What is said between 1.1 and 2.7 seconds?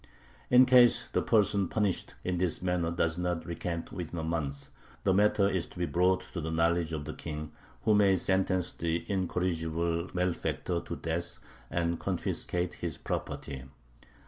person punished in this